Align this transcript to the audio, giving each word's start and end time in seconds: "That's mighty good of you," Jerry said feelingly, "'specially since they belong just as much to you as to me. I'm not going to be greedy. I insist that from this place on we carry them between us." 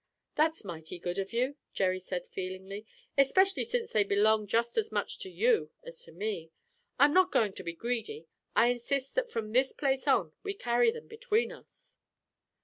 "That's 0.33 0.65
mighty 0.65 0.97
good 0.97 1.19
of 1.19 1.31
you," 1.31 1.57
Jerry 1.73 1.99
said 1.99 2.25
feelingly, 2.25 2.87
"'specially 3.23 3.63
since 3.63 3.91
they 3.91 4.03
belong 4.03 4.47
just 4.47 4.75
as 4.75 4.91
much 4.91 5.19
to 5.19 5.29
you 5.29 5.69
as 5.83 6.01
to 6.05 6.11
me. 6.11 6.49
I'm 6.97 7.13
not 7.13 7.31
going 7.31 7.53
to 7.53 7.63
be 7.63 7.73
greedy. 7.73 8.25
I 8.55 8.69
insist 8.69 9.13
that 9.13 9.29
from 9.29 9.51
this 9.51 9.73
place 9.73 10.07
on 10.07 10.33
we 10.41 10.55
carry 10.55 10.89
them 10.89 11.07
between 11.07 11.51
us." 11.51 11.97